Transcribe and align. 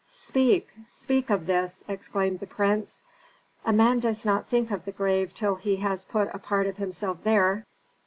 "Speak, 0.07 0.67
speak 0.87 1.29
of 1.29 1.45
this!" 1.45 1.83
exclaimed 1.87 2.39
the 2.39 2.47
prince. 2.47 3.03
"A 3.63 3.71
man 3.71 3.99
does 3.99 4.25
not 4.25 4.47
think 4.49 4.71
of 4.71 4.83
the 4.85 4.91
grave 4.91 5.31
till 5.35 5.53
he 5.57 5.75
has 5.75 6.05
put 6.05 6.33
a 6.33 6.39
part 6.39 6.65
of 6.65 6.77
himself 6.77 7.23
there. 7.23 7.65